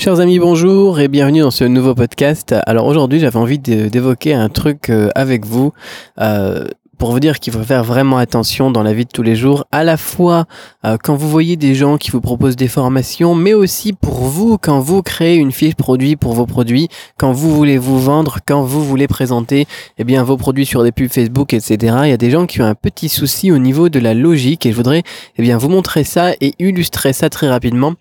Chers 0.00 0.18
amis, 0.18 0.38
bonjour 0.38 0.98
et 0.98 1.08
bienvenue 1.08 1.40
dans 1.40 1.50
ce 1.50 1.64
nouveau 1.64 1.94
podcast. 1.94 2.54
Alors 2.64 2.86
aujourd'hui, 2.86 3.18
j'avais 3.18 3.36
envie 3.36 3.58
d'évoquer 3.58 4.32
un 4.32 4.48
truc 4.48 4.88
euh, 4.88 5.10
avec 5.14 5.44
vous. 5.44 5.74
Euh, 6.18 6.64
pour 7.00 7.12
vous 7.12 7.18
dire 7.18 7.40
qu'il 7.40 7.54
faut 7.54 7.62
faire 7.62 7.82
vraiment 7.82 8.18
attention 8.18 8.70
dans 8.70 8.82
la 8.82 8.92
vie 8.92 9.06
de 9.06 9.10
tous 9.10 9.22
les 9.22 9.34
jours, 9.34 9.64
à 9.72 9.84
la 9.84 9.96
fois 9.96 10.44
euh, 10.84 10.98
quand 11.02 11.14
vous 11.14 11.30
voyez 11.30 11.56
des 11.56 11.74
gens 11.74 11.96
qui 11.96 12.10
vous 12.10 12.20
proposent 12.20 12.56
des 12.56 12.68
formations, 12.68 13.34
mais 13.34 13.54
aussi 13.54 13.94
pour 13.94 14.24
vous 14.24 14.58
quand 14.58 14.80
vous 14.80 15.00
créez 15.00 15.36
une 15.36 15.50
fiche 15.50 15.74
produit 15.74 16.16
pour 16.16 16.34
vos 16.34 16.44
produits, 16.44 16.88
quand 17.16 17.32
vous 17.32 17.56
voulez 17.56 17.78
vous 17.78 17.98
vendre, 17.98 18.40
quand 18.46 18.64
vous 18.64 18.84
voulez 18.84 19.08
présenter 19.08 19.66
eh 19.96 20.04
bien 20.04 20.22
vos 20.24 20.36
produits 20.36 20.66
sur 20.66 20.82
des 20.82 20.92
pubs 20.92 21.10
Facebook, 21.10 21.54
etc. 21.54 21.78
Il 22.04 22.10
y 22.10 22.12
a 22.12 22.18
des 22.18 22.30
gens 22.30 22.44
qui 22.44 22.60
ont 22.60 22.66
un 22.66 22.74
petit 22.74 23.08
souci 23.08 23.50
au 23.50 23.56
niveau 23.56 23.88
de 23.88 23.98
la 23.98 24.12
logique 24.12 24.66
et 24.66 24.70
je 24.70 24.76
voudrais 24.76 25.02
eh 25.38 25.42
bien 25.42 25.56
vous 25.56 25.70
montrer 25.70 26.04
ça 26.04 26.32
et 26.42 26.52
illustrer 26.58 27.14
ça 27.14 27.30
très 27.30 27.48
rapidement. 27.48 27.94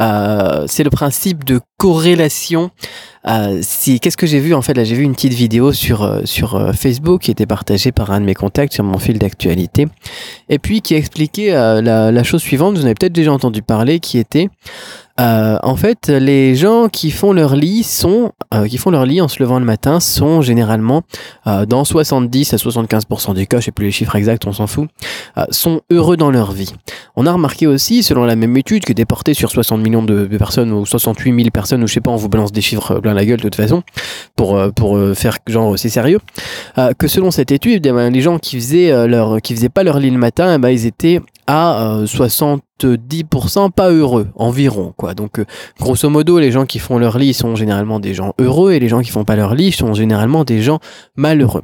Euh, 0.00 0.64
c'est 0.68 0.84
le 0.84 0.90
principe 0.90 1.44
de 1.44 1.60
corrélation 1.78 2.70
euh, 3.26 3.60
si 3.62 4.00
qu'est-ce 4.00 4.16
que 4.16 4.26
j'ai 4.26 4.40
vu 4.40 4.52
en 4.52 4.62
fait 4.62 4.74
là 4.74 4.82
j'ai 4.84 4.96
vu 4.96 5.04
une 5.04 5.14
petite 5.14 5.32
vidéo 5.32 5.72
sur 5.72 6.02
euh, 6.02 6.22
sur 6.24 6.56
euh, 6.56 6.72
Facebook 6.72 7.22
qui 7.22 7.30
était 7.30 7.46
partagée 7.46 7.92
par 7.92 8.10
un 8.10 8.20
de 8.20 8.26
mes 8.26 8.34
contacts 8.34 8.72
sur 8.72 8.82
mon 8.82 8.98
fil 8.98 9.18
d'actualité 9.18 9.86
et 10.48 10.58
puis 10.58 10.82
qui 10.82 10.94
expliquait 10.94 11.52
la, 11.52 12.10
la, 12.10 12.24
chose 12.24 12.40
suivante. 12.42 12.76
Vous 12.76 12.82
en 12.82 12.86
avez 12.86 12.94
peut-être 12.94 13.12
déjà 13.12 13.32
entendu 13.32 13.62
parler 13.62 14.00
qui 14.00 14.18
était 14.18 14.48
euh, 15.20 15.58
en 15.62 15.74
fait, 15.76 16.08
les 16.08 16.54
gens 16.54 16.88
qui 16.88 17.10
font 17.10 17.32
leur 17.32 17.56
lit 17.56 17.82
sont, 17.82 18.32
euh, 18.54 18.66
qui 18.66 18.78
font 18.78 18.90
leur 18.90 19.04
lit 19.04 19.20
en 19.20 19.28
se 19.28 19.42
levant 19.42 19.58
le 19.58 19.64
matin 19.64 19.98
sont 19.98 20.42
généralement 20.42 21.02
euh, 21.46 21.66
dans 21.66 21.84
70 21.84 22.54
à 22.54 22.56
75% 22.56 23.34
des 23.34 23.46
cas, 23.46 23.58
je 23.58 23.66
sais 23.66 23.72
plus 23.72 23.86
les 23.86 23.90
chiffres 23.90 24.14
exacts, 24.14 24.46
on 24.46 24.52
s'en 24.52 24.66
fout, 24.66 24.88
sont 25.50 25.80
heureux 25.90 26.16
dans 26.16 26.30
leur 26.30 26.52
vie. 26.52 26.72
On 27.16 27.26
a 27.26 27.32
remarqué 27.32 27.66
aussi, 27.66 28.02
selon 28.02 28.24
la 28.24 28.36
même 28.36 28.56
étude 28.56 28.84
qui 28.84 28.92
était 28.92 29.04
portée 29.04 29.34
sur 29.34 29.50
60 29.50 29.80
millions 29.80 30.02
de, 30.02 30.24
personnes 30.36 30.72
ou 30.72 30.86
68 30.86 31.34
000 31.34 31.50
personnes, 31.50 31.82
ou 31.82 31.86
je 31.86 31.94
sais 31.94 32.00
pas, 32.00 32.10
on 32.10 32.16
vous 32.16 32.28
balance 32.28 32.52
des 32.52 32.60
chiffres 32.60 33.00
plein 33.00 33.14
la 33.14 33.24
gueule 33.24 33.38
de 33.38 33.42
toute 33.42 33.56
façon, 33.56 33.82
pour 34.36 34.58
pour 34.74 34.98
faire 35.14 35.38
genre 35.46 35.78
c'est 35.78 35.88
sérieux, 35.88 36.20
que 36.98 37.08
selon 37.08 37.30
cette 37.30 37.50
étude, 37.50 37.86
eh 37.86 37.92
ben, 37.92 38.10
les 38.10 38.20
gens 38.20 38.38
qui 38.38 38.56
faisaient 38.56 39.08
leur, 39.08 39.40
qui 39.40 39.54
faisaient 39.54 39.68
pas 39.68 39.82
leur 39.82 39.98
lit 39.98 40.10
le 40.10 40.18
matin, 40.18 40.54
eh 40.54 40.58
ben, 40.58 40.70
ils 40.70 40.86
étaient 40.86 41.20
à 41.46 42.02
70% 42.80 43.70
pas 43.70 43.90
heureux 43.90 44.28
environ 44.34 44.92
quoi. 44.96 45.14
Donc 45.14 45.38
euh, 45.38 45.44
grosso 45.80 46.08
modo 46.08 46.38
les 46.38 46.50
gens 46.50 46.66
qui 46.66 46.78
font 46.78 46.98
leur 46.98 47.18
lit 47.18 47.34
sont 47.34 47.56
généralement 47.56 48.00
des 48.00 48.14
gens 48.14 48.34
heureux 48.38 48.72
et 48.72 48.80
les 48.80 48.88
gens 48.88 49.00
qui 49.00 49.10
font 49.10 49.24
pas 49.24 49.36
leur 49.36 49.54
lit 49.54 49.72
sont 49.72 49.94
généralement 49.94 50.44
des 50.44 50.62
gens 50.62 50.78
malheureux. 51.16 51.62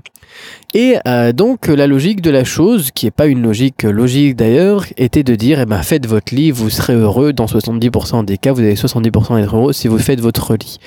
Et 0.75 0.97
euh, 1.07 1.33
donc 1.33 1.69
la 1.69 1.87
logique 1.87 2.21
de 2.21 2.31
la 2.31 2.45
chose, 2.45 2.91
qui 2.91 3.07
est 3.07 3.13
pas 3.13 3.27
une 3.27 3.43
logique 3.43 3.85
logique 3.85 4.37
d'ailleurs, 4.37 4.85
était 4.97 5.23
de 5.23 5.35
dire 5.35 5.61
eh 5.61 5.67
ben 5.67 5.83
faites 5.83 6.07
votre 6.07 6.35
lit, 6.35 6.51
vous 6.51 6.71
serez 6.71 6.95
heureux 6.95 7.33
dans 7.33 7.47
70% 7.47 8.25
des 8.25 8.39
cas, 8.39 8.53
vous 8.53 8.61
avez 8.61 8.75
70% 8.75 9.41
d'être 9.41 9.57
heureux 9.57 9.73
si 9.73 9.89
vous 9.89 9.99
faites 9.99 10.21
votre 10.21 10.55
lit. 10.55 10.79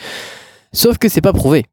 Sauf 0.74 0.98
que 0.98 1.08
c'est 1.08 1.22
pas 1.22 1.34
prouvé 1.34 1.66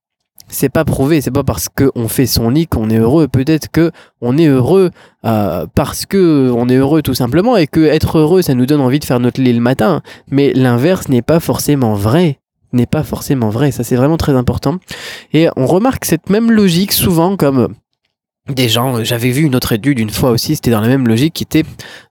c'est 0.55 0.71
pas 0.71 0.85
prouvé, 0.85 1.21
c'est 1.21 1.31
pas 1.31 1.45
parce 1.45 1.69
qu'on 1.69 2.09
fait 2.09 2.27
son 2.27 2.51
lit 2.51 2.67
qu'on 2.67 2.89
est 2.91 2.99
heureux. 2.99 3.29
Peut-être 3.29 3.69
que 3.71 3.91
on 4.21 4.39
est 4.39 4.47
heureux 4.47 4.91
euh, 5.27 5.67
parce 5.75 6.07
que 6.07 6.51
on 6.55 6.69
est 6.69 6.77
heureux 6.77 7.03
tout 7.03 7.15
simplement 7.15 7.57
et 7.57 7.67
que 7.67 7.81
être 7.81 8.19
heureux, 8.19 8.43
ça 8.43 8.55
nous 8.55 8.67
donne 8.67 8.81
envie 8.81 9.01
de 9.01 9.05
faire 9.05 9.21
notre 9.21 9.41
lit 9.41 9.53
le 9.53 9.61
matin. 9.61 10.01
Mais 10.31 10.53
l'inverse 10.55 11.09
n'est 11.09 11.23
pas 11.23 11.41
forcément 11.41 11.95
vrai 11.95 12.39
n'est 12.75 12.87
pas 12.87 13.05
forcément 13.05 13.51
vrai. 13.51 13.71
Ça, 13.71 13.85
c'est 13.85 13.95
vraiment 13.95 14.17
très 14.17 14.33
important. 14.33 14.79
Et 15.33 15.49
on 15.57 15.67
remarque 15.67 16.05
cette 16.05 16.29
même 16.29 16.51
logique 16.51 16.93
souvent 16.93 17.37
comme 17.37 17.69
des 18.53 18.69
gens, 18.69 18.98
euh, 18.98 19.05
j'avais 19.05 19.31
vu 19.31 19.45
une 19.45 19.56
autre 19.56 19.73
étude 19.73 19.98
une 19.98 20.11
fois 20.11 20.31
aussi, 20.31 20.55
c'était 20.55 20.70
dans 20.70 20.83
la 20.83 20.89
même 20.89 21.09
logique, 21.09 21.33
qui 21.33 21.45
était 21.45 21.62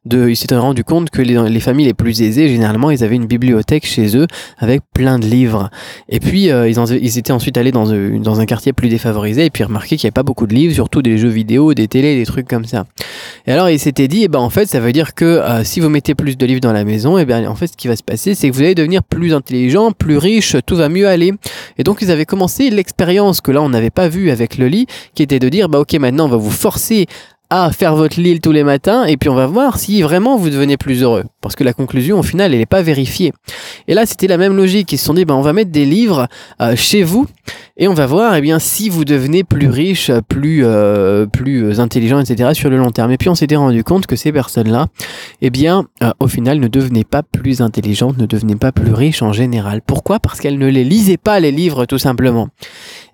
de, 0.06 0.30
ils 0.30 0.36
s'étaient 0.36 0.56
rendu 0.56 0.84
compte 0.84 1.12
que 1.12 1.22
les, 1.22 1.38
les, 1.48 1.60
familles 1.60 1.86
les 1.86 1.94
plus 1.94 2.24
aisées, 2.24 2.50
généralement, 2.50 2.90
ils 2.90 3.04
avaient 3.04 3.18
une 3.18 3.28
bibliothèque 3.28 3.86
chez 3.86 4.18
eux 4.18 4.26
avec 4.58 4.82
plein 4.96 5.20
de 5.20 5.28
livres. 5.28 5.70
Et 6.10 6.20
puis, 6.20 6.50
euh, 6.50 6.68
ils, 6.68 7.18
étaient 7.20 7.32
ensuite 7.32 7.56
allés 7.56 7.72
dans, 7.72 7.88
euh, 7.92 8.18
dans 8.18 8.40
un 8.40 8.48
quartier 8.48 8.74
plus 8.74 8.90
défavorisé 8.90 9.46
et 9.46 9.50
puis 9.52 9.64
remarqué 9.64 9.96
qu'il 9.96 10.08
n'y 10.08 10.08
avait 10.08 10.14
pas 10.14 10.24
beaucoup 10.24 10.48
de 10.48 10.56
livres, 10.56 10.74
surtout 10.74 11.04
des 11.04 11.20
jeux 11.20 11.30
vidéo, 11.30 11.76
des 11.76 11.88
télés, 11.88 12.16
des 12.16 12.26
trucs 12.26 12.48
comme 12.48 12.66
ça. 12.66 12.88
Et 13.46 13.52
alors, 13.52 13.70
ils 13.70 13.78
s'étaient 13.78 14.08
dit, 14.08 14.24
eh 14.24 14.28
ben, 14.28 14.40
en 14.40 14.50
fait, 14.50 14.66
ça 14.66 14.80
veut 14.80 14.92
dire 14.92 15.14
que 15.14 15.40
si 15.64 15.82
vous 15.82 15.90
mettez 15.90 16.16
plus 16.16 16.36
de 16.36 16.46
livres 16.48 16.62
dans 16.62 16.74
la 16.74 16.84
maison, 16.84 17.20
eh 17.20 17.26
ben, 17.26 17.48
en 17.48 17.56
fait, 17.56 17.68
ce 17.68 17.78
qui 17.78 17.88
va 17.88 17.96
se 17.96 18.04
passer, 18.04 18.34
c'est 18.34 18.50
que 18.50 18.56
vous 18.56 18.62
allez 18.62 18.76
devenir 18.76 19.04
plus 19.04 19.36
intelligent, 19.36 19.92
plus 19.92 20.18
riche, 20.18 20.56
tout 20.66 20.76
va 20.76 20.90
mieux 20.90 21.08
aller. 21.08 21.34
Et 21.78 21.84
donc, 21.84 22.02
ils 22.02 22.10
avaient 22.10 22.26
commencé 22.26 22.72
l'expérience 22.72 23.40
que 23.40 23.52
là, 23.52 23.62
on 23.62 23.70
n'avait 23.70 23.92
pas 23.92 24.08
vu 24.08 24.32
avec 24.32 24.58
le 24.58 24.68
lit, 24.68 24.88
qui 25.14 25.22
était 25.22 25.40
de 25.40 25.50
dire, 25.50 25.70
bah, 25.70 25.80
ok, 25.80 25.94
maintenant, 25.94 26.23
on 26.24 26.30
va 26.30 26.38
vous 26.38 26.52
forcer 26.52 27.08
à 27.54 27.72
faire 27.72 27.96
votre 27.96 28.20
lit 28.20 28.40
tous 28.40 28.52
les 28.52 28.64
matins 28.64 29.06
et 29.06 29.16
puis 29.16 29.30
on 29.30 29.36
va 29.36 29.46
voir 29.46 29.78
si 29.78 30.02
vraiment 30.02 30.38
vous 30.38 30.50
devenez 30.50 30.76
plus 30.76 31.04
heureux. 31.04 31.24
Parce 31.40 31.56
que 31.56 31.64
la 31.64 31.74
conclusion 31.74 32.18
au 32.18 32.24
final 32.24 32.52
elle 32.52 32.60
n'est 32.60 32.66
pas 32.66 32.82
vérifiée. 32.82 33.32
Et 33.88 33.94
là 33.94 34.08
c'était 34.08 34.28
la 34.28 34.38
même 34.38 34.56
logique. 34.56 34.92
Ils 34.92 34.98
se 34.98 35.06
sont 35.06 35.14
dit 35.14 35.24
ben, 35.24 35.36
on 35.36 35.42
va 35.42 35.54
mettre 35.54 35.72
des 35.72 35.86
livres 35.86 36.28
euh, 36.62 36.76
chez 36.76 37.04
vous 37.04 37.28
et 37.76 37.88
on 37.88 37.96
va 37.96 38.06
voir 38.06 38.36
eh 38.36 38.42
bien, 38.42 38.60
si 38.60 38.88
vous 38.88 39.04
devenez 39.04 39.44
plus 39.44 39.68
riche, 39.68 40.12
plus, 40.30 40.62
euh, 40.64 41.26
plus 41.26 41.80
intelligent, 41.80 42.20
etc. 42.20 42.52
sur 42.54 42.70
le 42.70 42.78
long 42.78 42.92
terme. 42.92 43.12
Et 43.12 43.18
puis 43.18 43.30
on 43.30 43.36
s'était 43.36 43.56
rendu 43.56 43.84
compte 43.84 44.06
que 44.06 44.16
ces 44.16 44.32
personnes-là, 44.32 44.88
eh 45.42 45.50
bien, 45.50 45.86
euh, 46.04 46.12
au 46.20 46.28
final, 46.28 46.60
ne 46.60 46.68
devenaient 46.68 47.04
pas 47.04 47.24
plus 47.24 47.62
intelligentes, 47.62 48.20
ne 48.20 48.28
devenaient 48.28 48.58
pas 48.58 48.72
plus 48.72 48.94
riches 48.94 49.24
en 49.24 49.34
général. 49.34 49.82
Pourquoi? 49.82 50.20
Parce 50.20 50.40
qu'elles 50.40 50.60
ne 50.60 50.68
les 50.68 50.84
lisaient 50.84 51.18
pas, 51.18 51.40
les 51.40 51.52
livres, 51.52 51.88
tout 51.88 51.98
simplement. 51.98 52.48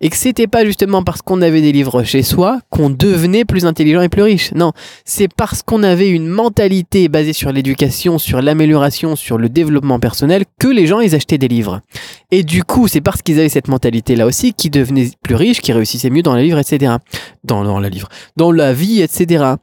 Et 0.01 0.09
que 0.09 0.17
c'était 0.17 0.47
pas 0.47 0.65
justement 0.65 1.03
parce 1.03 1.21
qu'on 1.21 1.41
avait 1.41 1.61
des 1.61 1.71
livres 1.71 2.03
chez 2.03 2.21
soi 2.21 2.59
qu'on 2.69 2.89
devenait 2.89 3.45
plus 3.45 3.65
intelligent 3.65 4.01
et 4.01 4.09
plus 4.09 4.23
riche. 4.23 4.28
Non, 4.55 4.73
c'est 5.05 5.27
parce 5.27 5.63
qu'on 5.63 5.83
avait 5.83 6.09
une 6.09 6.27
mentalité 6.27 7.07
basée 7.07 7.33
sur 7.33 7.51
l'éducation, 7.51 8.17
sur 8.17 8.41
l'amélioration, 8.41 9.15
sur 9.15 9.37
le 9.37 9.49
développement 9.49 9.99
personnel 9.99 10.45
que 10.59 10.67
les 10.67 10.87
gens, 10.87 10.99
ils 10.99 11.15
achetaient 11.15 11.37
des 11.37 11.47
livres. 11.47 11.81
Et 12.31 12.43
du 12.43 12.63
coup, 12.63 12.87
c'est 12.87 13.01
parce 13.01 13.21
qu'ils 13.21 13.39
avaient 13.39 13.49
cette 13.49 13.67
mentalité-là 13.67 14.25
aussi 14.25 14.53
qui 14.53 14.69
devenaient 14.69 15.09
plus 15.23 15.35
riches, 15.35 15.61
qui 15.61 15.71
réussissaient 15.71 16.09
mieux 16.09 16.21
dans 16.21 16.35
les 16.35 16.43
livres, 16.43 16.59
etc. 16.59 16.95
Dans 17.43 17.79
la 17.79 17.89
livre, 17.89 18.09
dans 18.35 18.51
la 18.51 18.73
vie, 18.73 19.01
etc. 19.01 19.53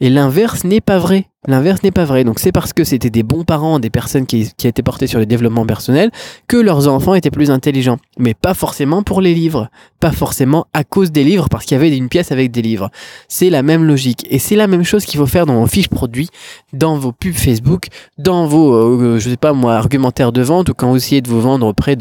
Et 0.00 0.10
l'inverse 0.10 0.64
n'est 0.64 0.80
pas 0.80 0.98
vrai. 0.98 1.26
L'inverse 1.48 1.82
n'est 1.82 1.90
pas 1.90 2.04
vrai. 2.04 2.22
Donc 2.22 2.38
c'est 2.38 2.52
parce 2.52 2.72
que 2.72 2.84
c'était 2.84 3.10
des 3.10 3.24
bons 3.24 3.42
parents, 3.42 3.80
des 3.80 3.90
personnes 3.90 4.26
qui, 4.26 4.52
étaient 4.62 4.82
portées 4.82 5.08
sur 5.08 5.18
le 5.18 5.26
développement 5.26 5.66
personnel, 5.66 6.12
que 6.46 6.56
leurs 6.56 6.86
enfants 6.86 7.14
étaient 7.14 7.32
plus 7.32 7.50
intelligents. 7.50 7.98
Mais 8.16 8.32
pas 8.32 8.54
forcément 8.54 9.02
pour 9.02 9.20
les 9.20 9.34
livres. 9.34 9.68
Pas 9.98 10.12
forcément 10.12 10.66
à 10.72 10.84
cause 10.84 11.10
des 11.10 11.24
livres, 11.24 11.48
parce 11.48 11.64
qu'il 11.64 11.76
y 11.76 11.80
avait 11.80 11.96
une 11.96 12.08
pièce 12.08 12.30
avec 12.30 12.52
des 12.52 12.62
livres. 12.62 12.90
C'est 13.26 13.50
la 13.50 13.64
même 13.64 13.84
logique. 13.84 14.24
Et 14.30 14.38
c'est 14.38 14.54
la 14.54 14.68
même 14.68 14.84
chose 14.84 15.04
qu'il 15.04 15.18
faut 15.18 15.26
faire 15.26 15.46
dans 15.46 15.60
vos 15.60 15.66
fiches 15.66 15.88
produits, 15.88 16.28
dans 16.72 16.96
vos 16.96 17.10
pubs 17.10 17.34
Facebook, 17.34 17.88
dans 18.18 18.46
vos, 18.46 18.74
euh, 18.74 19.18
je 19.18 19.28
sais 19.28 19.36
pas 19.36 19.52
moi, 19.52 19.74
argumentaires 19.74 20.30
de 20.30 20.42
vente, 20.42 20.68
ou 20.68 20.74
quand 20.74 20.90
vous 20.90 20.96
essayez 20.96 21.22
de 21.22 21.28
vous 21.28 21.40
vendre 21.40 21.66
auprès 21.66 21.96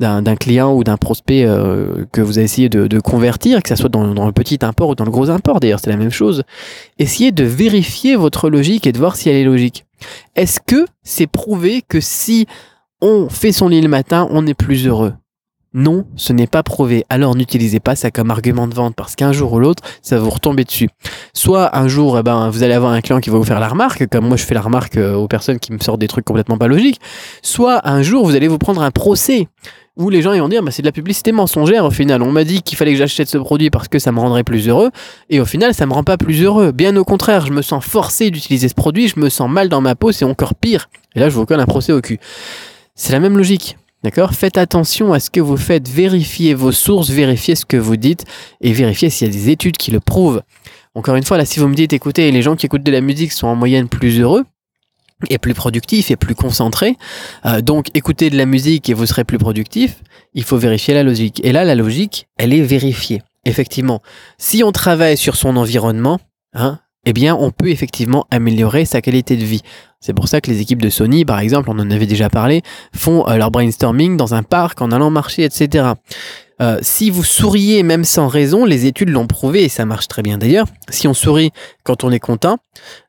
d'un 0.00 0.36
client 0.36 0.74
ou 0.74 0.84
d'un 0.84 0.96
prospect 0.96 1.44
euh, 1.44 2.06
que 2.12 2.22
vous 2.22 2.38
essayé 2.38 2.70
de, 2.70 2.86
de, 2.86 3.00
convertir, 3.00 3.62
que 3.62 3.68
ce 3.68 3.76
soit 3.76 3.88
dans 3.90 4.26
le 4.26 4.32
petit 4.32 4.58
import 4.62 4.90
ou 4.90 4.94
dans 4.94 5.04
le 5.04 5.10
gros 5.10 5.28
import. 5.28 5.60
D'ailleurs, 5.60 5.80
c'est 5.80 5.90
la 5.90 5.96
même 5.96 6.10
chose. 6.10 6.44
Essayez 6.98 7.32
de 7.32 7.44
vérifier 7.44 8.16
votre 8.16 8.48
logique 8.48 8.85
et 8.86 8.92
de 8.92 8.98
voir 8.98 9.16
si 9.16 9.28
elle 9.28 9.36
est 9.36 9.44
logique. 9.44 9.84
Est-ce 10.34 10.60
que 10.60 10.86
c'est 11.02 11.26
prouvé 11.26 11.82
que 11.82 12.00
si 12.00 12.46
on 13.00 13.28
fait 13.28 13.52
son 13.52 13.68
lit 13.68 13.80
le 13.80 13.88
matin, 13.88 14.28
on 14.30 14.46
est 14.46 14.54
plus 14.54 14.86
heureux? 14.86 15.14
Non, 15.74 16.06
ce 16.16 16.32
n'est 16.32 16.46
pas 16.46 16.62
prouvé. 16.62 17.04
Alors 17.10 17.34
n'utilisez 17.36 17.80
pas 17.80 17.96
ça 17.96 18.10
comme 18.10 18.30
argument 18.30 18.66
de 18.66 18.74
vente 18.74 18.94
parce 18.94 19.14
qu'un 19.14 19.32
jour 19.32 19.52
ou 19.52 19.58
l'autre, 19.58 19.82
ça 20.00 20.16
va 20.16 20.22
vous 20.22 20.30
retomber 20.30 20.64
dessus. 20.64 20.88
Soit 21.34 21.76
un 21.76 21.86
jour, 21.86 22.18
eh 22.18 22.22
ben, 22.22 22.48
vous 22.48 22.62
allez 22.62 22.74
avoir 22.74 22.92
un 22.92 23.00
client 23.00 23.20
qui 23.20 23.30
va 23.30 23.36
vous 23.36 23.44
faire 23.44 23.60
la 23.60 23.68
remarque, 23.68 24.06
comme 24.08 24.26
moi 24.26 24.36
je 24.36 24.44
fais 24.44 24.54
la 24.54 24.62
remarque 24.62 24.96
euh, 24.96 25.14
aux 25.14 25.28
personnes 25.28 25.58
qui 25.58 25.72
me 25.72 25.78
sortent 25.78 26.00
des 26.00 26.08
trucs 26.08 26.24
complètement 26.24 26.56
pas 26.56 26.68
logiques. 26.68 27.00
Soit 27.42 27.86
un 27.86 28.02
jour, 28.02 28.24
vous 28.24 28.34
allez 28.34 28.48
vous 28.48 28.58
prendre 28.58 28.80
un 28.80 28.90
procès 28.90 29.48
où 29.96 30.10
les 30.10 30.22
gens 30.22 30.36
vont 30.36 30.48
dire 30.48 30.62
bah, 30.62 30.70
c'est 30.70 30.82
de 30.82 30.86
la 30.86 30.92
publicité 30.92 31.32
mensongère 31.32 31.84
au 31.84 31.90
final. 31.90 32.22
On 32.22 32.32
m'a 32.32 32.44
dit 32.44 32.62
qu'il 32.62 32.76
fallait 32.76 32.92
que 32.92 32.98
j'achète 32.98 33.28
ce 33.28 33.38
produit 33.38 33.70
parce 33.70 33.88
que 33.88 33.98
ça 33.98 34.12
me 34.12 34.20
rendrait 34.20 34.44
plus 34.44 34.68
heureux 34.68 34.90
et 35.30 35.40
au 35.40 35.44
final 35.44 35.74
ça 35.74 35.86
me 35.86 35.92
rend 35.92 36.04
pas 36.04 36.16
plus 36.16 36.42
heureux. 36.42 36.72
Bien 36.72 36.96
au 36.96 37.04
contraire, 37.04 37.46
je 37.46 37.52
me 37.52 37.62
sens 37.62 37.84
forcé 37.84 38.30
d'utiliser 38.30 38.68
ce 38.68 38.74
produit, 38.74 39.08
je 39.08 39.18
me 39.18 39.28
sens 39.28 39.50
mal 39.50 39.68
dans 39.68 39.80
ma 39.80 39.94
peau, 39.94 40.12
c'est 40.12 40.24
encore 40.24 40.54
pire. 40.54 40.88
Et 41.14 41.20
là 41.20 41.28
je 41.28 41.34
vous 41.34 41.46
colle 41.46 41.60
un 41.60 41.66
procès 41.66 41.92
au 41.92 42.00
cul. 42.00 42.18
C'est 42.94 43.12
la 43.12 43.20
même 43.20 43.36
logique. 43.36 43.76
D'accord? 44.02 44.34
Faites 44.34 44.58
attention 44.58 45.12
à 45.12 45.20
ce 45.20 45.30
que 45.30 45.40
vous 45.40 45.56
faites, 45.56 45.88
vérifiez 45.88 46.54
vos 46.54 46.72
sources, 46.72 47.10
vérifiez 47.10 47.54
ce 47.54 47.64
que 47.64 47.76
vous 47.76 47.96
dites 47.96 48.24
et 48.60 48.72
vérifiez 48.72 49.10
s'il 49.10 49.26
y 49.26 49.30
a 49.30 49.32
des 49.32 49.50
études 49.50 49.76
qui 49.76 49.90
le 49.90 50.00
prouvent. 50.00 50.42
Encore 50.94 51.16
une 51.16 51.24
fois, 51.24 51.38
là, 51.38 51.44
si 51.44 51.58
vous 51.58 51.68
me 51.68 51.74
dites, 51.74 51.92
écoutez, 51.92 52.30
les 52.30 52.42
gens 52.42 52.56
qui 52.56 52.66
écoutent 52.66 52.82
de 52.82 52.92
la 52.92 53.00
musique 53.00 53.32
sont 53.32 53.48
en 53.48 53.56
moyenne 53.56 53.88
plus 53.88 54.20
heureux, 54.20 54.44
et 55.30 55.38
plus 55.38 55.54
productifs 55.54 56.10
et 56.10 56.16
plus 56.16 56.34
concentrés. 56.34 56.96
Euh, 57.46 57.60
donc 57.60 57.88
écoutez 57.94 58.30
de 58.30 58.36
la 58.36 58.46
musique 58.46 58.88
et 58.90 58.94
vous 58.94 59.06
serez 59.06 59.24
plus 59.24 59.38
productif. 59.38 60.02
Il 60.34 60.44
faut 60.44 60.58
vérifier 60.58 60.94
la 60.94 61.02
logique. 61.02 61.40
Et 61.44 61.52
là, 61.52 61.64
la 61.64 61.74
logique, 61.74 62.28
elle 62.36 62.52
est 62.52 62.62
vérifiée. 62.62 63.22
Effectivement, 63.44 64.02
si 64.38 64.62
on 64.62 64.72
travaille 64.72 65.16
sur 65.16 65.36
son 65.36 65.56
environnement, 65.56 66.20
hein, 66.52 66.80
eh 67.04 67.12
bien, 67.12 67.36
on 67.36 67.52
peut 67.52 67.68
effectivement 67.68 68.26
améliorer 68.30 68.84
sa 68.84 69.00
qualité 69.00 69.36
de 69.36 69.44
vie. 69.44 69.62
C'est 70.06 70.14
pour 70.14 70.28
ça 70.28 70.40
que 70.40 70.48
les 70.48 70.60
équipes 70.60 70.80
de 70.80 70.88
Sony, 70.88 71.24
par 71.24 71.40
exemple, 71.40 71.68
on 71.68 71.76
en 71.80 71.90
avait 71.90 72.06
déjà 72.06 72.30
parlé, 72.30 72.62
font 72.94 73.28
euh, 73.28 73.38
leur 73.38 73.50
brainstorming 73.50 74.16
dans 74.16 74.34
un 74.34 74.44
parc, 74.44 74.80
en 74.80 74.92
allant 74.92 75.10
marcher, 75.10 75.42
etc. 75.42 75.94
Euh, 76.62 76.78
si 76.80 77.10
vous 77.10 77.24
souriez 77.24 77.82
même 77.82 78.04
sans 78.04 78.28
raison, 78.28 78.64
les 78.64 78.86
études 78.86 79.08
l'ont 79.08 79.26
prouvé 79.26 79.64
et 79.64 79.68
ça 79.68 79.84
marche 79.84 80.06
très 80.06 80.22
bien 80.22 80.38
d'ailleurs. 80.38 80.68
Si 80.90 81.08
on 81.08 81.12
sourit 81.12 81.50
quand 81.82 82.04
on 82.04 82.12
est 82.12 82.20
content, 82.20 82.58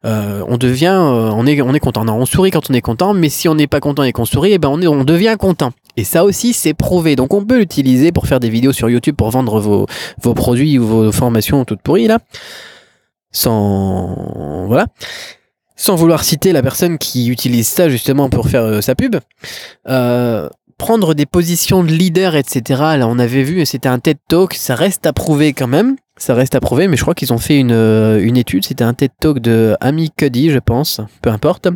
euh, 0.06 0.44
on 0.48 0.58
devient, 0.58 0.98
on 0.98 1.46
est, 1.46 1.62
on 1.62 1.76
est 1.76 1.80
content. 1.80 2.04
Non, 2.04 2.16
on 2.16 2.26
sourit 2.26 2.50
quand 2.50 2.68
on 2.72 2.74
est 2.74 2.82
content, 2.82 3.14
mais 3.14 3.30
si 3.30 3.48
on 3.48 3.54
n'est 3.54 3.68
pas 3.68 3.80
content 3.80 4.02
et 4.02 4.12
qu'on 4.12 4.26
sourit, 4.26 4.54
eh 4.54 4.58
ben 4.58 4.70
on, 4.70 5.04
devient 5.04 5.36
content. 5.40 5.74
Et 5.98 6.04
ça 6.04 6.24
aussi, 6.24 6.52
c'est 6.52 6.74
prouvé. 6.74 7.16
Donc 7.16 7.32
on 7.36 7.46
peut 7.46 7.60
l'utiliser 7.60 8.12
pour 8.12 8.26
faire 8.26 8.40
des 8.40 8.50
vidéos 8.50 8.74
sur 8.74 8.90
YouTube 8.90 9.16
pour 9.16 9.30
vendre 9.30 9.60
vos, 9.60 9.86
vos 10.20 10.34
produits 10.34 10.80
ou 10.80 10.88
vos 10.88 11.12
formations 11.12 11.64
toutes 11.64 11.84
pourries 11.84 12.08
là. 12.08 12.18
Sans 13.32 14.66
voilà. 14.66 14.88
Sans 15.78 15.96
vouloir 15.96 16.24
citer 16.24 16.52
la 16.52 16.62
personne 16.62 16.98
qui 16.98 17.28
utilise 17.28 17.68
ça 17.68 17.88
justement 17.88 18.30
pour 18.30 18.50
faire 18.50 18.64
euh, 18.64 18.82
sa 18.82 18.96
pub. 18.96 19.16
Euh, 19.88 20.50
prendre 20.78 21.14
des 21.14 21.26
positions 21.26 21.84
de 21.84 21.90
leader, 21.90 22.36
etc. 22.36 22.62
Là, 22.98 23.08
on 23.08 23.20
avait 23.20 23.44
vu, 23.44 23.66
c'était 23.66 23.90
un 23.90 24.00
TED 24.00 24.18
Talk, 24.28 24.54
ça 24.54 24.76
reste 24.76 25.06
à 25.06 25.14
prouver 25.14 25.54
quand 25.54 25.68
même. 25.68 25.96
Ça 26.18 26.34
reste 26.34 26.56
à 26.56 26.60
prouver, 26.60 26.88
mais 26.88 26.98
je 26.98 27.04
crois 27.04 27.14
qu'ils 27.14 27.32
ont 27.32 27.38
fait 27.38 27.60
une, 27.60 27.72
euh, 27.72 28.20
une 28.22 28.38
étude. 28.38 28.66
C'était 28.66 28.84
un 28.84 28.94
TED 28.94 29.12
Talk 29.20 29.40
de 29.40 29.76
Amy 29.82 30.10
Cuddy, 30.10 30.50
je 30.50 30.58
pense. 30.58 31.00
Peu 31.22 31.30
importe. 31.30 31.68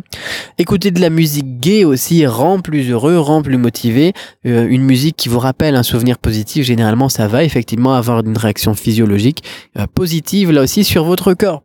Écouter 0.58 0.90
de 0.90 1.00
la 1.00 1.10
musique 1.10 1.60
gay 1.60 1.84
aussi 1.84 2.26
rend 2.26 2.60
plus 2.60 2.90
heureux, 2.90 3.18
rend 3.18 3.42
plus 3.42 3.56
motivé. 3.56 4.12
Euh, 4.44 4.66
une 4.68 4.82
musique 4.82 5.16
qui 5.16 5.28
vous 5.28 5.38
rappelle 5.38 5.76
un 5.76 5.84
souvenir 5.84 6.18
positif, 6.18 6.64
généralement, 6.64 7.08
ça 7.08 7.28
va 7.28 7.44
effectivement 7.44 7.94
avoir 7.94 8.20
une 8.24 8.36
réaction 8.36 8.74
physiologique 8.74 9.44
euh, 9.78 9.86
positive, 9.86 10.50
là 10.50 10.62
aussi, 10.62 10.82
sur 10.82 11.04
votre 11.04 11.34
corps. 11.34 11.62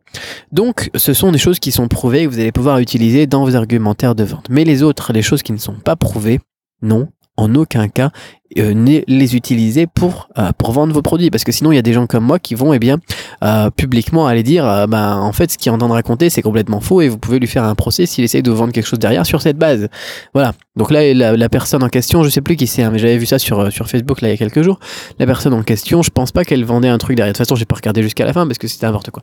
Donc, 0.52 0.90
ce 0.94 1.12
sont 1.14 1.32
des 1.32 1.38
choses 1.38 1.58
qui 1.58 1.72
sont 1.72 1.88
prouvées 1.88 2.22
et 2.22 2.24
que 2.26 2.30
vous 2.30 2.38
allez 2.38 2.52
pouvoir 2.52 2.78
utiliser 2.78 3.26
dans 3.26 3.44
vos 3.44 3.56
argumentaires 3.56 4.14
de 4.14 4.24
vente. 4.24 4.46
Mais 4.50 4.64
les 4.64 4.84
autres, 4.84 5.12
les 5.12 5.22
choses 5.22 5.42
qui 5.42 5.52
ne 5.52 5.58
sont 5.58 5.74
pas 5.74 5.96
prouvées, 5.96 6.38
non, 6.80 7.08
en 7.38 7.54
aucun 7.54 7.88
cas 7.88 8.10
euh, 8.58 9.00
les 9.06 9.36
utiliser 9.36 9.86
pour 9.86 10.28
euh, 10.38 10.50
pour 10.56 10.72
vendre 10.72 10.92
vos 10.92 11.02
produits. 11.02 11.30
Parce 11.30 11.44
que 11.44 11.52
sinon 11.52 11.70
il 11.70 11.76
y 11.76 11.78
a 11.78 11.82
des 11.82 11.92
gens 11.92 12.06
comme 12.06 12.24
moi 12.24 12.38
qui 12.38 12.54
vont 12.54 12.72
eh 12.72 12.78
bien 12.78 12.98
euh, 13.44 13.70
publiquement 13.70 14.26
aller 14.26 14.42
dire 14.42 14.86
bah 14.88 15.16
en 15.16 15.32
fait 15.32 15.50
ce 15.50 15.58
qu'il 15.58 15.72
est 15.72 15.76
raconter 15.76 16.30
c'est 16.30 16.42
complètement 16.42 16.80
faux 16.80 17.00
et 17.00 17.08
vous 17.08 17.18
pouvez 17.18 17.38
lui 17.38 17.46
faire 17.46 17.64
un 17.64 17.74
procès 17.74 18.06
s'il 18.06 18.24
essaye 18.24 18.42
de 18.42 18.50
vous 18.50 18.56
vendre 18.56 18.72
quelque 18.72 18.86
chose 18.86 18.98
derrière 18.98 19.24
sur 19.24 19.42
cette 19.42 19.56
base. 19.56 19.88
Voilà. 20.34 20.52
Donc 20.76 20.90
là 20.90 21.14
la, 21.14 21.48
personne 21.48 21.82
en 21.82 21.88
question 21.88 22.22
je 22.24 22.30
sais 22.30 22.40
plus 22.40 22.56
qui 22.56 22.66
c'est 22.66 22.82
hein, 22.82 22.90
mais 22.90 22.98
j'avais 22.98 23.18
vu 23.18 23.26
ça 23.26 23.38
sur 23.38 23.70
sur 23.72 23.88
Facebook 23.88 24.20
là 24.20 24.28
il 24.28 24.32
y 24.32 24.34
a 24.34 24.38
quelques 24.38 24.62
jours. 24.62 24.80
La 25.18 25.26
personne 25.26 25.54
en 25.54 25.62
question 25.62 26.02
je 26.02 26.10
pense 26.10 26.32
pas 26.32 26.44
qu'elle 26.44 26.64
vendait 26.64 26.88
un 26.88 26.98
truc 26.98 27.16
derrière. 27.16 27.32
De 27.32 27.36
toute 27.36 27.46
façon 27.46 27.54
j'ai 27.54 27.66
pas 27.66 27.76
regardé 27.76 28.02
jusqu'à 28.02 28.24
la 28.24 28.32
fin 28.32 28.46
parce 28.46 28.58
que 28.58 28.66
c'était 28.66 28.86
n'importe 28.86 29.10
quoi. 29.10 29.22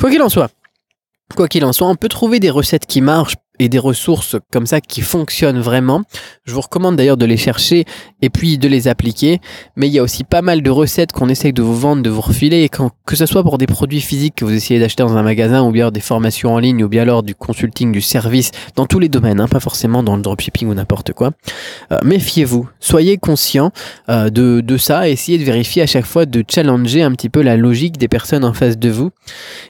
Quoi 0.00 0.10
qu'il 0.10 0.22
en 0.22 0.28
soit 0.28 0.50
Quoi 1.36 1.48
qu'il 1.48 1.64
en 1.64 1.72
soit, 1.72 1.88
on 1.88 1.94
peut 1.94 2.08
trouver 2.08 2.40
des 2.40 2.50
recettes 2.50 2.86
qui 2.86 3.00
marchent 3.00 3.36
et 3.58 3.68
des 3.68 3.78
ressources 3.78 4.36
comme 4.50 4.66
ça 4.66 4.80
qui 4.80 5.02
fonctionnent 5.02 5.60
vraiment. 5.60 6.02
Je 6.44 6.54
vous 6.54 6.60
recommande 6.60 6.96
d'ailleurs 6.96 7.16
de 7.16 7.26
les 7.26 7.36
chercher 7.36 7.84
et 8.20 8.30
puis 8.30 8.58
de 8.58 8.66
les 8.66 8.88
appliquer. 8.88 9.40
Mais 9.76 9.88
il 9.88 9.92
y 9.92 9.98
a 9.98 10.02
aussi 10.02 10.24
pas 10.24 10.42
mal 10.42 10.62
de 10.62 10.70
recettes 10.70 11.12
qu'on 11.12 11.28
essaye 11.28 11.52
de 11.52 11.62
vous 11.62 11.76
vendre, 11.76 12.02
de 12.02 12.10
vous 12.10 12.20
refiler, 12.20 12.68
que 13.06 13.16
ce 13.16 13.26
soit 13.26 13.42
pour 13.42 13.58
des 13.58 13.66
produits 13.66 14.00
physiques 14.00 14.34
que 14.36 14.44
vous 14.44 14.52
essayez 14.52 14.80
d'acheter 14.80 15.02
dans 15.02 15.16
un 15.16 15.22
magasin 15.22 15.62
ou 15.62 15.70
bien 15.70 15.90
des 15.90 16.00
formations 16.00 16.54
en 16.54 16.58
ligne 16.58 16.82
ou 16.82 16.88
bien 16.88 17.02
alors 17.02 17.22
du 17.22 17.34
consulting, 17.34 17.92
du 17.92 18.00
service, 18.00 18.50
dans 18.74 18.86
tous 18.86 18.98
les 18.98 19.08
domaines, 19.08 19.40
hein, 19.40 19.48
pas 19.48 19.60
forcément 19.60 20.02
dans 20.02 20.16
le 20.16 20.22
dropshipping 20.22 20.68
ou 20.68 20.74
n'importe 20.74 21.12
quoi. 21.12 21.32
Euh, 21.92 21.98
méfiez-vous, 22.02 22.68
soyez 22.80 23.18
conscient 23.18 23.70
euh, 24.08 24.30
de, 24.30 24.60
de 24.60 24.76
ça, 24.76 25.08
essayez 25.08 25.38
de 25.38 25.44
vérifier 25.44 25.82
à 25.82 25.86
chaque 25.86 26.06
fois, 26.06 26.26
de 26.26 26.44
challenger 26.48 27.02
un 27.02 27.12
petit 27.12 27.28
peu 27.28 27.42
la 27.42 27.56
logique 27.56 27.98
des 27.98 28.08
personnes 28.08 28.44
en 28.44 28.54
face 28.54 28.78
de 28.78 28.88
vous. 28.88 29.10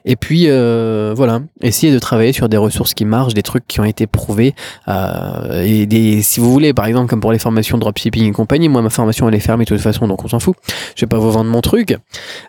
Et 0.04 0.16
puis 0.16 0.44
euh, 0.46 1.12
voilà, 1.16 1.42
essayez 1.60 1.92
de 1.92 1.98
travailler 1.98 2.32
sur 2.32 2.48
des 2.48 2.56
ressources 2.56 2.94
qui 2.94 3.04
marchent, 3.04 3.34
des 3.34 3.42
trucs 3.42 3.71
qui 3.72 3.80
ont 3.80 3.84
été 3.84 4.06
prouvés. 4.06 4.54
Euh, 4.88 5.62
et 5.64 5.86
des, 5.86 6.22
si 6.22 6.40
vous 6.40 6.52
voulez, 6.52 6.72
par 6.72 6.86
exemple, 6.86 7.08
comme 7.08 7.20
pour 7.20 7.32
les 7.32 7.38
formations 7.38 7.78
dropshipping 7.78 8.28
et 8.28 8.32
compagnie, 8.32 8.68
moi 8.68 8.82
ma 8.82 8.90
formation 8.90 9.28
elle 9.28 9.34
est 9.34 9.40
fermée 9.40 9.64
de 9.64 9.68
toute 9.68 9.80
façon, 9.80 10.06
donc 10.06 10.24
on 10.24 10.28
s'en 10.28 10.38
fout. 10.38 10.54
Je 10.94 11.02
vais 11.02 11.08
pas 11.08 11.18
vous 11.18 11.30
vendre 11.30 11.50
mon 11.50 11.60
truc. 11.60 11.96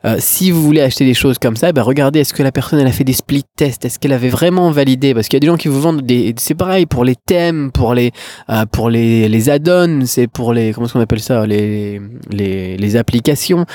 Euh, 0.06 0.18
si 0.20 0.52
vous 0.52 0.62
voulez 0.62 0.82
acheter 0.82 1.06
des 1.06 1.14
choses 1.14 1.40
comme 1.40 1.56
ça, 1.56 1.72
ben 1.72 1.82
regardez 1.82 2.20
est-ce 2.20 2.34
que 2.34 2.44
la 2.44 2.52
personne 2.52 2.80
elle 2.80 2.88
a 2.88 2.92
fait 2.92 3.04
des 3.04 3.14
split 3.14 3.44
tests, 3.56 3.86
est-ce 3.86 4.00
qu'elle 4.00 4.14
avait 4.14 4.30
vraiment 4.30 4.70
validé, 4.72 5.14
parce 5.14 5.28
qu'il 5.28 5.38
y 5.38 5.40
a 5.40 5.42
des 5.42 5.48
gens 5.48 5.58
qui 5.58 5.68
vous 5.68 5.82
vendent 5.82 6.02
des, 6.02 6.36
c'est 6.38 6.56
pareil 6.56 6.86
pour 6.86 7.04
les 7.04 7.16
thèmes, 7.16 7.72
pour 7.72 7.94
les 7.94 8.12
euh, 8.50 8.66
pour 8.72 8.90
les, 8.90 9.30
les 9.30 9.50
add-ons, 9.50 10.06
c'est 10.06 10.28
pour 10.28 10.54
les 10.54 10.74
comment 10.74 10.86
est-ce 10.86 10.94
qu'on 10.94 11.02
appelle 11.02 11.22
ça, 11.22 11.46
les 11.46 12.02
les, 12.30 12.78
les 12.78 12.96
applications. 12.96 13.66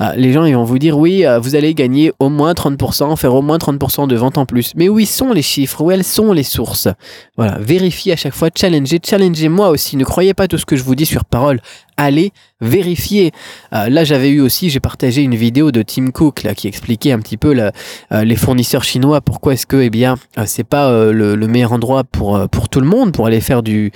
Euh, 0.00 0.12
les 0.16 0.32
gens 0.32 0.44
ils 0.44 0.54
vont 0.54 0.64
vous 0.64 0.78
dire 0.78 0.98
oui, 0.98 1.24
euh, 1.24 1.38
vous 1.38 1.56
allez 1.56 1.74
gagner 1.74 2.12
au 2.18 2.28
moins 2.28 2.52
30%, 2.52 3.16
faire 3.16 3.34
au 3.34 3.42
moins 3.42 3.58
30% 3.58 4.06
de 4.06 4.16
ventes 4.16 4.38
en 4.38 4.46
plus. 4.46 4.72
Mais 4.76 4.88
où 4.88 4.98
sont 5.08 5.32
les 5.32 5.42
chiffres, 5.42 5.80
où 5.80 5.90
elles 5.90 6.04
sont 6.04 6.32
les 6.32 6.42
sources 6.42 6.88
voilà, 7.36 7.58
vérifiez 7.60 8.12
à 8.12 8.16
chaque 8.16 8.34
fois, 8.34 8.48
challengez, 8.54 9.00
challengez 9.04 9.48
moi 9.48 9.70
aussi. 9.70 9.96
Ne 9.96 10.04
croyez 10.04 10.34
pas 10.34 10.48
tout 10.48 10.58
ce 10.58 10.66
que 10.66 10.76
je 10.76 10.82
vous 10.82 10.94
dis 10.94 11.06
sur 11.06 11.24
parole. 11.24 11.60
Allez 11.96 12.32
vérifier. 12.60 13.32
Euh, 13.72 13.88
là, 13.88 14.04
j'avais 14.04 14.30
eu 14.30 14.40
aussi, 14.40 14.70
j'ai 14.70 14.80
partagé 14.80 15.22
une 15.22 15.34
vidéo 15.34 15.70
de 15.70 15.82
Tim 15.82 16.10
Cook 16.10 16.42
là 16.42 16.54
qui 16.54 16.68
expliquait 16.68 17.12
un 17.12 17.20
petit 17.20 17.36
peu 17.36 17.54
euh, 17.56 18.24
les 18.24 18.36
fournisseurs 18.36 18.84
chinois. 18.84 19.20
Pourquoi 19.20 19.54
est-ce 19.54 19.66
que, 19.66 19.76
eh 19.76 19.90
bien, 19.90 20.16
euh, 20.38 20.44
c'est 20.46 20.64
pas 20.64 20.90
le, 21.12 21.36
meilleur 21.48 21.72
endroit 21.72 22.04
pour 22.04 22.48
pour 22.50 22.68
tout 22.68 22.80
le 22.80 22.86
monde 22.86 23.12
pour 23.12 23.26
aller 23.26 23.40
faire 23.40 23.62
des, 23.62 23.90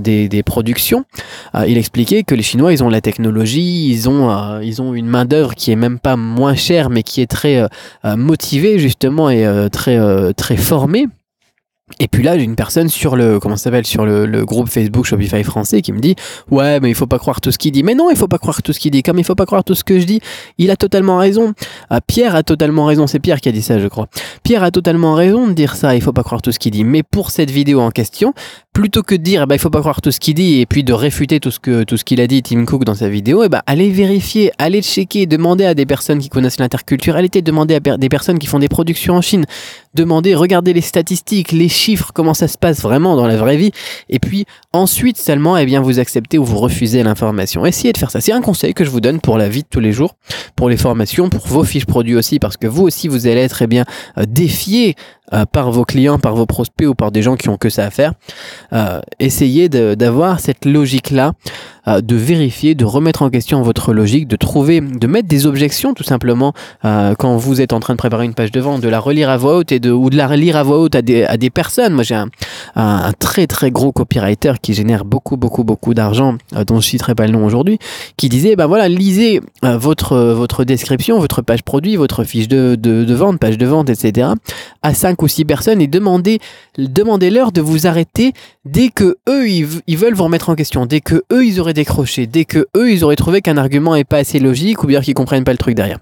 des, 0.00 0.42
productions. 0.42 1.04
il 1.66 1.78
expliquait 1.78 2.22
que 2.22 2.34
les 2.34 2.42
Chinois, 2.42 2.72
ils 2.72 2.84
ont 2.84 2.90
la 2.90 3.00
technologie, 3.00 3.88
ils 3.90 4.08
ont 4.08 4.60
ils 4.60 4.82
ont 4.82 4.92
une 4.94 5.06
main 5.06 5.24
d'œuvre 5.24 5.54
qui 5.54 5.72
est 5.72 5.76
même 5.76 5.98
pas 5.98 6.16
moins 6.16 6.54
chère, 6.54 6.90
mais 6.90 7.02
qui 7.02 7.22
est 7.22 7.26
très 7.26 7.66
motivée 8.04 8.78
justement 8.78 9.30
et 9.30 9.68
très 9.72 9.98
très 10.34 10.56
formée 10.56 11.06
et 12.00 12.08
puis 12.08 12.22
là, 12.22 12.38
j'ai 12.38 12.44
une 12.44 12.56
personne 12.56 12.88
sur 12.88 13.16
le 13.16 13.40
comment 13.40 13.56
s'appelle 13.56 13.86
sur 13.86 14.04
le, 14.04 14.44
groupe 14.44 14.68
Facebook 14.68 15.04
Shopify 15.04 15.42
français 15.42 15.82
qui 15.82 15.92
me 15.92 16.00
dit 16.00 16.14
ouais 16.50 16.80
mais 16.80 16.90
il 16.90 16.94
faut 16.94 17.06
pas 17.06 17.18
croire 17.18 17.40
tout 17.40 17.50
ce 17.50 17.58
qu'il 17.58 17.72
dit. 17.72 17.82
Mais 17.82 17.94
non, 17.94 18.10
il 18.10 18.16
faut 18.16 18.28
pas 18.28 18.38
croire 18.38 18.62
tout 18.62 18.72
ce 18.72 18.78
qu'il 18.78 18.90
dit. 18.90 19.02
Comme 19.02 19.18
il 19.18 19.24
faut 19.24 19.34
pas 19.34 19.46
croire 19.46 19.64
tout 19.64 19.74
ce 19.74 19.84
que 19.84 19.98
je 19.98 20.04
dis, 20.04 20.20
il 20.58 20.70
a 20.70 20.76
totalement 20.76 21.18
raison. 21.18 21.54
Ah, 21.90 22.00
Pierre 22.00 22.34
a 22.34 22.42
totalement 22.42 22.86
raison. 22.86 23.06
C'est 23.06 23.18
Pierre 23.18 23.40
qui 23.40 23.48
a 23.48 23.52
dit 23.52 23.62
ça, 23.62 23.78
je 23.78 23.88
crois. 23.88 24.08
Pierre 24.42 24.62
a 24.62 24.70
totalement 24.70 25.14
raison 25.14 25.48
de 25.48 25.52
dire 25.52 25.76
ça. 25.76 25.94
Il 25.94 26.02
faut 26.02 26.12
pas 26.12 26.22
croire 26.22 26.42
tout 26.42 26.52
ce 26.52 26.58
qu'il 26.58 26.72
dit. 26.72 26.84
Mais 26.84 27.02
pour 27.02 27.30
cette 27.30 27.50
vidéo 27.50 27.80
en 27.80 27.90
question, 27.90 28.34
plutôt 28.78 29.02
que 29.02 29.16
de 29.16 29.22
dire 29.22 29.48
bah, 29.48 29.56
il 29.56 29.58
faut 29.58 29.70
pas 29.70 29.80
croire 29.80 30.00
tout 30.00 30.12
ce 30.12 30.20
qu'il 30.20 30.34
dit 30.34 30.60
et 30.60 30.66
puis 30.66 30.84
de 30.84 30.92
réfuter 30.92 31.40
tout 31.40 31.50
ce 31.50 31.58
que 31.58 31.82
tout 31.82 31.96
ce 31.96 32.04
qu'il 32.04 32.20
a 32.20 32.28
dit 32.28 32.44
Tim 32.44 32.64
Cook 32.64 32.84
dans 32.84 32.94
sa 32.94 33.08
vidéo, 33.08 33.42
eh 33.42 33.48
ben 33.48 33.60
allez 33.66 33.90
vérifier, 33.90 34.52
allez 34.56 34.82
checker, 34.82 35.26
demandez 35.26 35.64
à 35.64 35.74
des 35.74 35.84
personnes 35.84 36.20
qui 36.20 36.28
connaissent 36.28 36.60
l'interculturalité, 36.60 37.42
demandez 37.42 37.74
à 37.74 37.80
des 37.80 38.08
personnes 38.08 38.38
qui 38.38 38.46
font 38.46 38.60
des 38.60 38.68
productions 38.68 39.14
en 39.16 39.20
Chine, 39.20 39.46
demandez, 39.94 40.36
regardez 40.36 40.72
les 40.72 40.80
statistiques, 40.80 41.50
les 41.50 41.68
chiffres, 41.68 42.12
comment 42.14 42.34
ça 42.34 42.46
se 42.46 42.56
passe 42.56 42.80
vraiment 42.80 43.16
dans 43.16 43.26
la 43.26 43.36
vraie 43.36 43.56
vie, 43.56 43.72
et 44.08 44.20
puis 44.20 44.46
ensuite 44.72 45.18
seulement, 45.18 45.56
eh 45.56 45.66
bien, 45.66 45.80
vous 45.80 45.98
acceptez 45.98 46.38
ou 46.38 46.44
vous 46.44 46.58
refusez 46.58 47.02
l'information. 47.02 47.66
Essayez 47.66 47.92
de 47.92 47.98
faire 47.98 48.10
ça. 48.10 48.20
C'est 48.20 48.32
un 48.32 48.40
conseil 48.40 48.74
que 48.74 48.84
je 48.84 48.90
vous 48.90 49.00
donne 49.00 49.20
pour 49.20 49.38
la 49.38 49.48
vie 49.48 49.62
de 49.62 49.68
tous 49.68 49.80
les 49.80 49.92
jours, 49.92 50.14
pour 50.56 50.68
les 50.68 50.76
formations, 50.76 51.28
pour 51.28 51.46
vos 51.46 51.64
fiches 51.64 51.86
produits 51.86 52.16
aussi, 52.16 52.38
parce 52.38 52.56
que 52.56 52.66
vous 52.66 52.84
aussi, 52.84 53.08
vous 53.08 53.26
allez 53.26 53.40
être, 53.40 53.62
eh 53.62 53.66
bien, 53.66 53.84
euh, 54.18 54.24
défié 54.28 54.94
euh, 55.32 55.44
par 55.44 55.70
vos 55.70 55.84
clients, 55.84 56.18
par 56.18 56.34
vos 56.34 56.46
prospects 56.46 56.86
ou 56.86 56.94
par 56.94 57.12
des 57.12 57.22
gens 57.22 57.36
qui 57.36 57.48
ont 57.48 57.56
que 57.56 57.70
ça 57.70 57.84
à 57.84 57.90
faire. 57.90 58.12
Euh, 58.72 59.00
essayez 59.18 59.68
d'avoir 59.68 60.40
cette 60.40 60.64
logique-là 60.64 61.32
de 61.88 62.16
vérifier, 62.16 62.74
de 62.74 62.84
remettre 62.84 63.22
en 63.22 63.30
question 63.30 63.62
votre 63.62 63.92
logique, 63.92 64.28
de 64.28 64.36
trouver, 64.36 64.80
de 64.80 65.06
mettre 65.06 65.28
des 65.28 65.46
objections 65.46 65.94
tout 65.94 66.04
simplement 66.04 66.52
euh, 66.84 67.14
quand 67.18 67.36
vous 67.36 67.60
êtes 67.60 67.72
en 67.72 67.80
train 67.80 67.94
de 67.94 67.98
préparer 67.98 68.24
une 68.24 68.34
page 68.34 68.52
de 68.52 68.60
vente, 68.60 68.80
de 68.80 68.88
la 68.88 69.00
relire 69.00 69.30
à 69.30 69.36
voix 69.36 69.56
haute 69.56 69.72
et 69.72 69.80
de, 69.80 69.90
ou 69.90 70.10
de 70.10 70.16
la 70.16 70.26
relire 70.26 70.56
à 70.56 70.62
voix 70.62 70.78
haute 70.78 70.94
à 70.94 71.02
des, 71.02 71.24
à 71.24 71.36
des 71.36 71.50
personnes. 71.50 71.94
Moi 71.94 72.04
j'ai 72.04 72.14
un, 72.14 72.28
un, 72.76 73.12
très 73.18 73.46
très 73.46 73.70
gros 73.70 73.92
copywriter 73.92 74.54
qui 74.60 74.74
génère 74.74 75.04
beaucoup 75.04 75.36
beaucoup 75.36 75.64
beaucoup 75.64 75.94
d'argent, 75.94 76.36
euh, 76.56 76.64
dont 76.64 76.80
je 76.80 76.86
citerai 76.86 77.14
pas 77.14 77.26
le 77.26 77.32
nom 77.32 77.44
aujourd'hui, 77.44 77.78
qui 78.16 78.28
disait 78.28 78.56
ben 78.56 78.66
voilà 78.66 78.88
lisez 78.88 79.40
votre 79.62 80.16
votre 80.16 80.64
description, 80.64 81.18
votre 81.18 81.42
page 81.42 81.62
produit, 81.62 81.96
votre 81.96 82.24
fiche 82.24 82.48
de, 82.48 82.76
de, 82.76 83.14
vente, 83.14 83.38
page 83.38 83.58
de 83.58 83.66
vente, 83.66 83.90
etc. 83.90 84.28
à 84.82 84.94
cinq 84.94 85.22
ou 85.22 85.28
six 85.28 85.44
personnes 85.44 85.80
et 85.80 85.86
demandez 85.86 86.38
demandez-leur 86.76 87.52
de 87.52 87.60
vous 87.60 87.86
arrêter 87.86 88.32
dès 88.70 88.88
que 88.88 89.16
eux 89.28 89.48
ils, 89.48 89.96
veulent 89.96 90.14
vous 90.14 90.24
remettre 90.24 90.50
en 90.50 90.54
question, 90.54 90.86
dès 90.86 91.00
que 91.00 91.22
eux 91.32 91.44
ils 91.44 91.60
auraient 91.60 91.74
décrocher 91.74 92.26
dès 92.26 92.44
que 92.44 92.66
eux 92.76 92.90
ils 92.90 93.04
auraient 93.04 93.16
trouvé 93.16 93.40
qu'un 93.40 93.56
argument 93.56 93.94
est 93.94 94.04
pas 94.04 94.18
assez 94.18 94.38
logique 94.38 94.82
ou 94.84 94.86
bien 94.86 95.00
qu'ils 95.00 95.14
comprennent 95.14 95.44
pas 95.44 95.52
le 95.52 95.58
truc 95.58 95.74
derrière. 95.74 95.98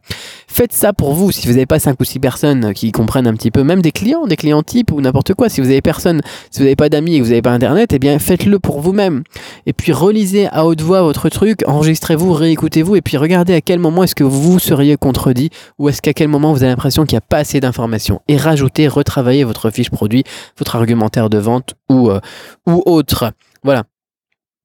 Faites 0.49 0.73
ça 0.73 0.93
pour 0.93 1.15
vous 1.15 1.33
si 1.33 1.47
vous 1.47 1.53
n'avez 1.53 1.67
pas 1.67 1.79
cinq 1.79 2.01
ou 2.01 2.05
six 2.05 2.19
personnes 2.19 2.73
qui 2.73 2.93
comprennent 2.93 3.27
un 3.27 3.35
petit 3.35 3.51
peu, 3.51 3.63
même 3.63 3.83
des 3.83 3.93
clients, 3.93 4.27
des 4.27 4.37
clients 4.37 4.63
types 4.63 4.91
ou 4.93 5.01
n'importe 5.01 5.35
quoi. 5.35 5.49
Si 5.49 5.61
vous 5.61 5.69
avez 5.69 5.83
personne, 5.83 6.21
si 6.51 6.61
vous 6.61 6.65
n'avez 6.65 6.77
pas 6.77 6.89
d'amis 6.89 7.17
et 7.17 7.21
vous 7.21 7.29
n'avez 7.29 7.43
pas 7.43 7.53
internet, 7.53 7.93
eh 7.93 7.99
bien 7.99 8.19
faites-le 8.19 8.59
pour 8.59 8.81
vous-même. 8.81 9.23
Et 9.67 9.73
puis 9.73 9.93
relisez 9.93 10.49
à 10.49 10.67
haute 10.67 10.81
voix 10.81 11.03
votre 11.03 11.29
truc, 11.29 11.61
enregistrez-vous, 11.67 12.33
réécoutez-vous 12.33 12.97
et 12.97 13.03
puis 13.03 13.17
regardez 13.17 13.55
à 13.55 13.61
quel 13.61 13.79
moment 13.79 14.03
est-ce 14.03 14.15
que 14.15 14.25
vous 14.25 14.59
seriez 14.59 14.97
contredit 14.97 15.51
ou 15.79 15.89
est-ce 15.89 16.03
qu'à 16.03 16.15
quel 16.15 16.29
moment 16.29 16.53
vous 16.53 16.63
avez 16.63 16.71
l'impression 16.71 17.05
qu'il 17.05 17.15
n'y 17.15 17.19
a 17.19 17.27
pas 17.29 17.39
assez 17.39 17.61
d'informations 17.61 18.21
et 18.29 18.37
rajoutez, 18.37 18.89
retravaillez 18.89 19.45
votre 19.45 19.71
fiche 19.71 19.91
produit, 19.91 20.25
votre 20.59 20.77
argumentaire 20.77 21.31
de 21.31 21.39
vente 21.39 21.75
ou, 21.89 22.11
euh, 22.11 22.21
ou 22.67 22.83
autre. 22.87 23.33
Voilà. 23.63 23.85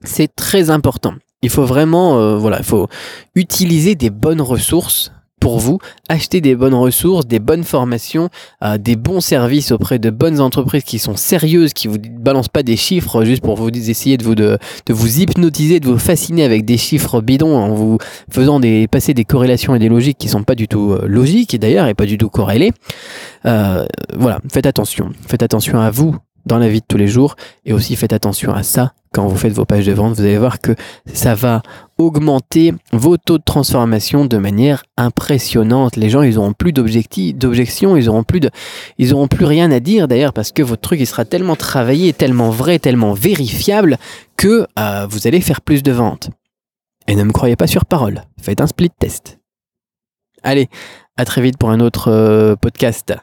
C'est 0.03 0.35
très 0.35 0.69
important. 0.69 1.13
Il 1.41 1.49
faut 1.49 1.65
vraiment, 1.65 2.19
euh, 2.19 2.37
voilà, 2.37 2.59
il 2.59 2.63
faut 2.63 2.87
utiliser 3.35 3.95
des 3.95 4.09
bonnes 4.09 4.41
ressources 4.41 5.11
pour 5.39 5.57
vous, 5.57 5.79
acheter 6.07 6.39
des 6.39 6.55
bonnes 6.55 6.75
ressources, 6.75 7.25
des 7.25 7.39
bonnes 7.39 7.63
formations, 7.63 8.29
euh, 8.63 8.77
des 8.77 8.95
bons 8.95 9.21
services 9.21 9.71
auprès 9.71 9.97
de 9.97 10.11
bonnes 10.11 10.39
entreprises 10.39 10.83
qui 10.83 10.99
sont 10.99 11.15
sérieuses, 11.15 11.73
qui 11.73 11.87
vous 11.87 11.97
balancent 11.97 12.47
pas 12.47 12.61
des 12.61 12.77
chiffres 12.77 13.23
juste 13.25 13.41
pour 13.41 13.55
vous 13.55 13.69
essayer 13.69 14.17
de 14.17 14.23
vous 14.23 14.35
de, 14.35 14.59
vous 14.87 15.19
hypnotiser, 15.19 15.79
de 15.79 15.87
vous 15.87 15.97
fasciner 15.97 16.43
avec 16.43 16.63
des 16.63 16.77
chiffres 16.77 17.21
bidons 17.21 17.57
en 17.57 17.73
vous 17.73 17.97
faisant 18.29 18.61
passer 18.91 19.15
des 19.15 19.25
corrélations 19.25 19.73
et 19.73 19.79
des 19.79 19.89
logiques 19.89 20.19
qui 20.19 20.29
sont 20.29 20.43
pas 20.43 20.53
du 20.53 20.67
tout 20.67 20.91
euh, 20.91 21.07
logiques 21.07 21.55
et 21.55 21.57
d'ailleurs 21.57 21.87
et 21.87 21.95
pas 21.95 22.05
du 22.05 22.19
tout 22.19 22.29
corrélées. 22.29 22.71
voilà, 23.43 24.39
faites 24.53 24.67
attention, 24.67 25.09
faites 25.27 25.41
attention 25.41 25.79
à 25.79 25.89
vous 25.89 26.15
dans 26.45 26.57
la 26.57 26.69
vie 26.69 26.81
de 26.81 26.85
tous 26.87 26.97
les 26.97 27.07
jours. 27.07 27.35
Et 27.65 27.73
aussi 27.73 27.95
faites 27.95 28.13
attention 28.13 28.53
à 28.53 28.63
ça 28.63 28.93
quand 29.13 29.27
vous 29.27 29.35
faites 29.35 29.53
vos 29.53 29.65
pages 29.65 29.85
de 29.85 29.91
vente. 29.91 30.15
Vous 30.15 30.21
allez 30.21 30.37
voir 30.37 30.59
que 30.59 30.75
ça 31.13 31.35
va 31.35 31.61
augmenter 31.97 32.73
vos 32.93 33.17
taux 33.17 33.37
de 33.37 33.43
transformation 33.43 34.25
de 34.25 34.37
manière 34.37 34.83
impressionnante. 34.97 35.95
Les 35.95 36.09
gens, 36.09 36.21
ils 36.21 36.37
auront 36.37 36.53
plus 36.53 36.73
d'objections, 36.73 37.97
ils 37.97 38.09
auront 38.09 38.23
plus 38.23 38.39
de, 38.39 38.49
ils 38.97 39.13
auront 39.13 39.27
plus 39.27 39.45
rien 39.45 39.71
à 39.71 39.79
dire 39.79 40.07
d'ailleurs 40.07 40.33
parce 40.33 40.51
que 40.51 40.63
votre 40.63 40.81
truc, 40.81 40.99
il 40.99 41.07
sera 41.07 41.25
tellement 41.25 41.55
travaillé, 41.55 42.13
tellement 42.13 42.49
vrai, 42.49 42.79
tellement 42.79 43.13
vérifiable 43.13 43.97
que 44.37 44.65
euh, 44.79 45.07
vous 45.09 45.27
allez 45.27 45.41
faire 45.41 45.61
plus 45.61 45.83
de 45.83 45.91
ventes. 45.91 46.29
Et 47.07 47.15
ne 47.15 47.23
me 47.23 47.31
croyez 47.31 47.55
pas 47.55 47.67
sur 47.67 47.85
parole. 47.85 48.23
Faites 48.41 48.61
un 48.61 48.67
split 48.67 48.91
test. 48.97 49.39
Allez, 50.43 50.69
à 51.17 51.25
très 51.25 51.41
vite 51.41 51.57
pour 51.57 51.69
un 51.69 51.79
autre 51.79 52.09
euh, 52.09 52.55
podcast. 52.55 53.13